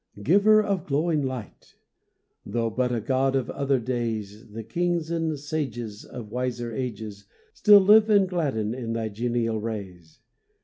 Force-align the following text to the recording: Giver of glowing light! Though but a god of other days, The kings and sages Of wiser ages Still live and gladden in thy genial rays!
Giver 0.23 0.63
of 0.63 0.87
glowing 0.87 1.21
light! 1.21 1.75
Though 2.43 2.71
but 2.71 2.91
a 2.91 2.99
god 2.99 3.35
of 3.35 3.51
other 3.51 3.79
days, 3.79 4.49
The 4.49 4.63
kings 4.63 5.11
and 5.11 5.37
sages 5.37 6.03
Of 6.05 6.31
wiser 6.31 6.73
ages 6.73 7.27
Still 7.53 7.81
live 7.81 8.09
and 8.09 8.27
gladden 8.27 8.73
in 8.73 8.93
thy 8.93 9.09
genial 9.09 9.59
rays! 9.61 10.19